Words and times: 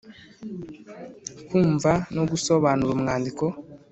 Kumva 1.47 1.91
no 2.15 2.23
gusobanura 2.31 2.91
umwandiko. 2.93 3.45